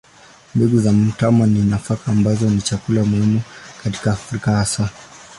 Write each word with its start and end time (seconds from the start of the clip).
Mbegu 0.55 0.79
za 0.79 0.91
mtama 0.91 1.45
ni 1.45 1.63
nafaka 1.63 2.11
ambazo 2.11 2.49
ni 2.49 2.61
chakula 2.61 3.03
muhimu 3.05 3.41
katika 3.83 4.11
Afrika 4.11 4.51
hasa. 4.51 4.89